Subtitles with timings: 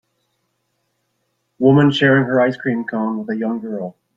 [1.59, 3.95] Woman sharing her ice cream cone with a young girl.